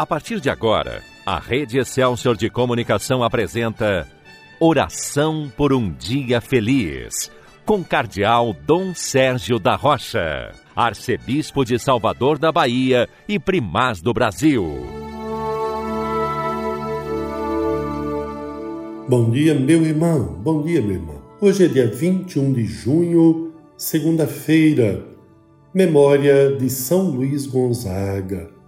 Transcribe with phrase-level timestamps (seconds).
[0.00, 4.08] A partir de agora, a Rede Excelsior de Comunicação apresenta
[4.58, 7.30] Oração por um Dia Feliz,
[7.66, 14.64] com Cardeal Dom Sérgio da Rocha, Arcebispo de Salvador da Bahia e Primaz do Brasil.
[19.06, 21.16] Bom dia, meu irmão, bom dia, minha irmã.
[21.42, 25.04] Hoje é dia 21 de junho, segunda-feira,
[25.74, 28.59] memória de São Luís Gonzaga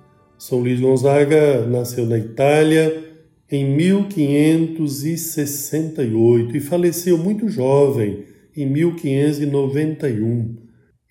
[0.42, 3.04] são Luís Gonzaga nasceu na Itália
[3.48, 8.24] em 1568 e faleceu muito jovem,
[8.56, 10.56] em 1591.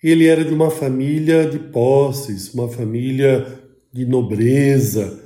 [0.04, 3.46] Ele era de uma família de posses, uma família
[3.90, 5.18] de nobreza,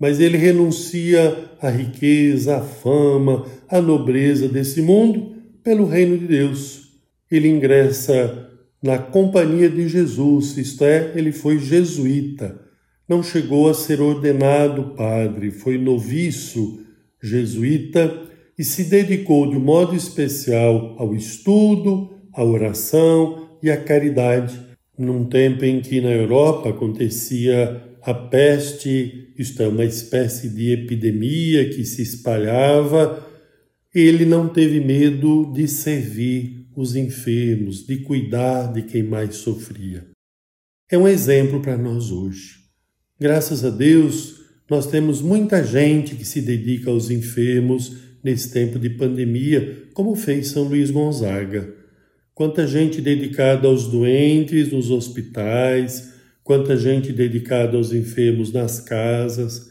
[0.00, 6.88] mas ele renuncia à riqueza, à fama, à nobreza desse mundo pelo reino de Deus.
[7.30, 8.50] Ele ingressa
[8.82, 12.63] na companhia de Jesus, isto é, ele foi jesuíta
[13.08, 16.80] não chegou a ser ordenado padre, foi noviço
[17.22, 18.22] jesuíta
[18.58, 24.58] e se dedicou de modo especial ao estudo, à oração e à caridade,
[24.96, 31.68] num tempo em que na Europa acontecia a peste, isto é, uma espécie de epidemia
[31.70, 33.26] que se espalhava,
[33.94, 40.06] ele não teve medo de servir os enfermos, de cuidar de quem mais sofria.
[40.90, 42.63] É um exemplo para nós hoje.
[43.24, 44.34] Graças a Deus,
[44.68, 50.48] nós temos muita gente que se dedica aos enfermos nesse tempo de pandemia, como fez
[50.48, 51.72] São Luís Gonzaga.
[52.34, 59.70] Quanta gente dedicada aos doentes nos hospitais, quanta gente dedicada aos enfermos nas casas,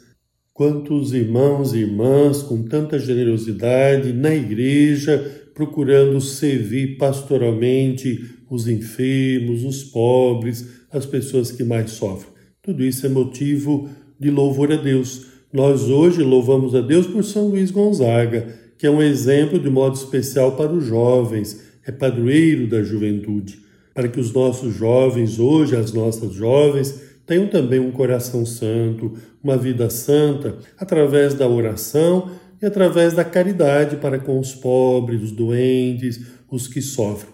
[0.52, 9.84] quantos irmãos e irmãs com tanta generosidade na igreja, procurando servir pastoralmente os enfermos, os
[9.84, 12.34] pobres, as pessoas que mais sofrem.
[12.66, 15.26] Tudo isso é motivo de louvor a Deus.
[15.52, 19.98] Nós hoje louvamos a Deus por São Luís Gonzaga, que é um exemplo de modo
[19.98, 23.60] especial para os jovens, é padroeiro da juventude,
[23.94, 29.12] para que os nossos jovens hoje, as nossas jovens, tenham também um coração santo,
[29.44, 32.32] uma vida santa, através da oração
[32.62, 37.33] e através da caridade para com os pobres, os doentes, os que sofrem.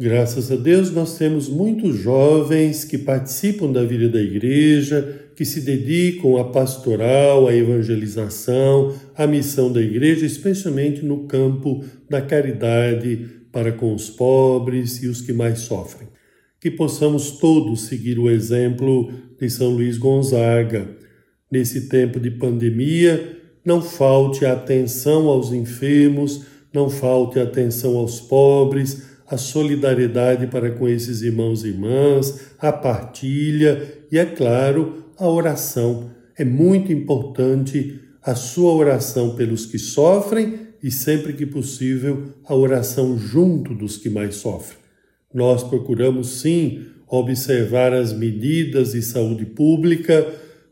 [0.00, 5.60] Graças a Deus, nós temos muitos jovens que participam da vida da igreja, que se
[5.60, 13.72] dedicam à pastoral, à evangelização, à missão da igreja, especialmente no campo da caridade para
[13.72, 16.08] com os pobres e os que mais sofrem.
[16.58, 20.96] Que possamos todos seguir o exemplo de São Luís Gonzaga.
[21.52, 29.36] Nesse tempo de pandemia, não falte atenção aos enfermos, não falte atenção aos pobres a
[29.36, 33.80] solidariedade para com esses irmãos e irmãs, a partilha
[34.10, 36.10] e, é claro, a oração.
[36.36, 43.16] É muito importante a sua oração pelos que sofrem e, sempre que possível, a oração
[43.16, 44.78] junto dos que mais sofrem.
[45.32, 50.26] Nós procuramos, sim, observar as medidas de saúde pública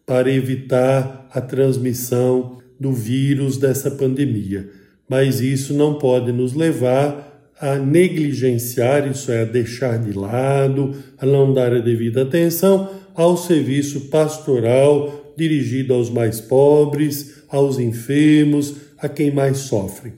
[0.04, 4.68] para evitar a transmissão do vírus dessa pandemia,
[5.08, 7.27] mas isso não pode nos levar
[7.60, 13.36] a negligenciar, isso é, a deixar de lado, a não dar a devida atenção ao
[13.36, 20.12] serviço pastoral dirigido aos mais pobres, aos enfermos, a quem mais sofre.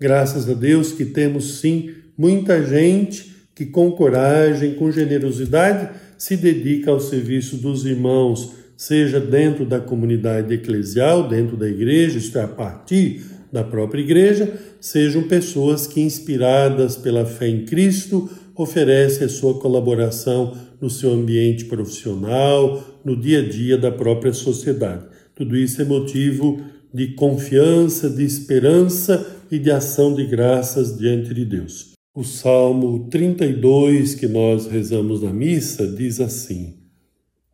[0.00, 6.90] Graças a Deus que temos sim muita gente que com coragem, com generosidade, se dedica
[6.90, 12.48] ao serviço dos irmãos, seja dentro da comunidade eclesial, dentro da igreja, isto é, a
[12.48, 13.22] partir
[13.54, 20.56] da própria igreja, sejam pessoas que, inspiradas pela fé em Cristo, oferecem a sua colaboração
[20.80, 25.04] no seu ambiente profissional, no dia a dia da própria sociedade.
[25.36, 31.44] Tudo isso é motivo de confiança, de esperança e de ação de graças diante de
[31.44, 31.92] Deus.
[32.12, 36.74] O Salmo 32 que nós rezamos na missa diz assim: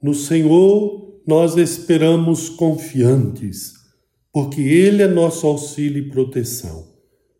[0.02, 3.79] No Senhor nós esperamos confiantes
[4.32, 6.88] porque Ele é nosso auxílio e proteção.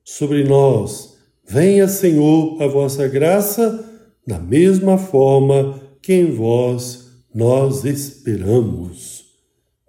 [0.04, 1.16] Sobre nós,
[1.46, 3.84] venha, Senhor, a vossa graça,
[4.26, 9.24] da mesma forma que em vós nós esperamos.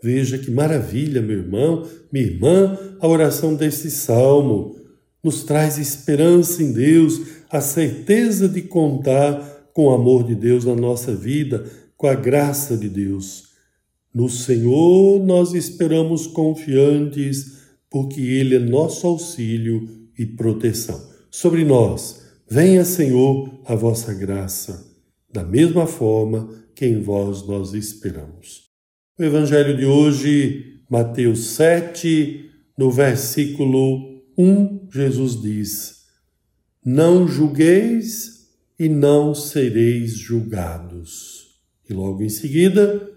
[0.03, 4.75] Veja que maravilha, meu irmão, minha irmã, a oração desse salmo
[5.23, 10.75] nos traz esperança em Deus, a certeza de contar com o amor de Deus na
[10.75, 11.65] nossa vida,
[11.95, 13.50] com a graça de Deus.
[14.13, 19.87] No Senhor nós esperamos confiantes, porque Ele é nosso auxílio
[20.17, 21.01] e proteção.
[21.29, 24.85] Sobre nós, venha, Senhor, a vossa graça,
[25.31, 28.69] da mesma forma que em vós nós esperamos.
[29.17, 36.05] O Evangelho de hoje, Mateus 7, no versículo 1, Jesus diz:
[36.83, 38.47] Não julgueis
[38.77, 41.61] e não sereis julgados.
[41.89, 43.07] E logo em seguida,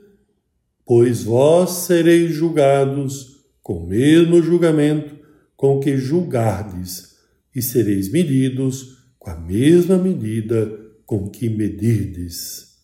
[0.85, 5.15] pois vós sereis julgados com o mesmo julgamento
[5.57, 7.15] com que julgardes,
[7.55, 10.71] e sereis medidos com a mesma medida
[11.07, 12.75] com que medirdes.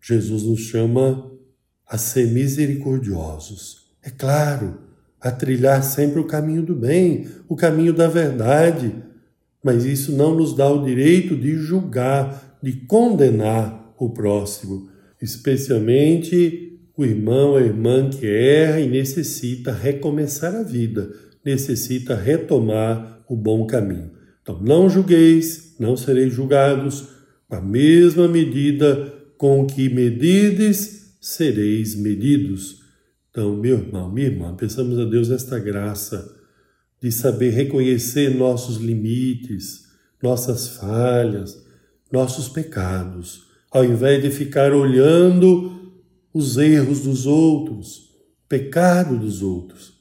[0.00, 1.30] Jesus nos chama
[1.86, 3.84] a ser misericordiosos.
[4.02, 4.78] É claro,
[5.20, 8.94] a trilhar sempre o caminho do bem, o caminho da verdade,
[9.62, 14.88] mas isso não nos dá o direito de julgar, de condenar o próximo,
[15.20, 21.10] especialmente o irmão, a irmã que erra e necessita recomeçar a vida,
[21.44, 24.12] necessita retomar o bom caminho.
[24.42, 27.08] Então, não julgueis, não sereis julgados,
[27.48, 32.82] com a mesma medida com que medides, sereis medidos.
[33.30, 36.32] Então, meu irmão, minha irmã, pensamos a Deus esta graça
[37.02, 39.84] de saber reconhecer nossos limites,
[40.22, 41.62] nossas falhas,
[42.10, 45.83] nossos pecados, ao invés de ficar olhando
[46.34, 48.10] os erros dos outros,
[48.48, 49.94] pecado dos outros.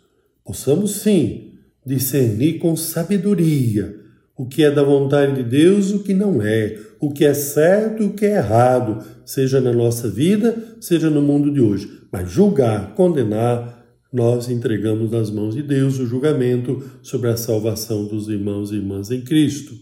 [0.44, 1.54] Possamos sim
[1.86, 4.02] discernir com sabedoria
[4.36, 8.06] o que é da vontade de Deus o que não é, o que é certo
[8.06, 12.02] o que é errado, seja na nossa vida, seja no mundo de hoje.
[12.12, 18.28] Mas julgar, condenar, nós entregamos nas mãos de Deus o julgamento sobre a salvação dos
[18.28, 19.74] irmãos e irmãs em Cristo.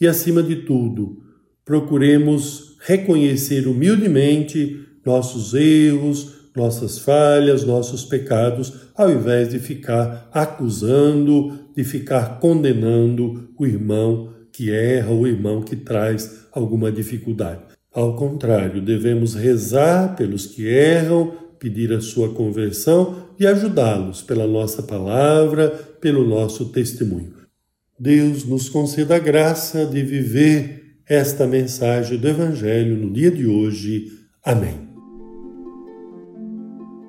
[0.00, 1.18] E acima de tudo,
[1.64, 11.82] procuremos reconhecer humildemente nossos erros, nossas falhas, nossos pecados, ao invés de ficar acusando, de
[11.82, 17.60] ficar condenando o irmão que erra, o irmão que traz alguma dificuldade.
[17.92, 24.82] Ao contrário, devemos rezar pelos que erram, pedir a sua conversão e ajudá-los pela nossa
[24.82, 25.70] palavra,
[26.00, 27.32] pelo nosso testemunho.
[27.98, 34.08] Deus nos conceda a graça de viver esta mensagem do Evangelho no dia de hoje.
[34.44, 34.83] Amém.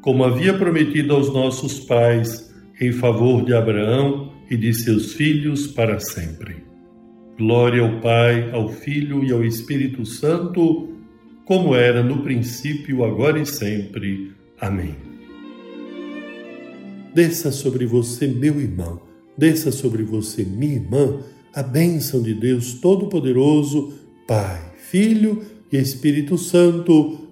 [0.00, 2.50] como havia prometido aos nossos pais,
[2.80, 6.56] em favor de Abraão e de seus filhos para sempre.
[7.36, 10.88] Glória ao Pai, ao Filho e ao Espírito Santo,
[11.44, 14.32] como era no princípio, agora e sempre.
[14.60, 14.94] Amém.
[17.14, 19.02] Desça sobre você, meu irmão,
[19.36, 21.18] desça sobre você, minha irmã,
[21.52, 23.92] a bênção de Deus Todo-Poderoso,
[24.26, 27.29] Pai, Filho e Espírito Santo